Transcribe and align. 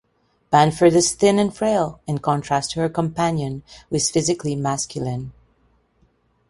Banford 0.49 0.93
is 0.93 1.11
thin 1.13 1.37
and 1.37 1.55
frail, 1.55 2.01
in 2.07 2.17
contrast 2.17 2.71
to 2.71 2.79
her 2.79 2.89
companion 2.89 3.61
who 3.91 3.97
is 3.97 4.09
physically 4.09 4.55
masculine. 4.55 5.31